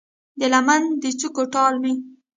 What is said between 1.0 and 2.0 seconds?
د څوکو ټال مې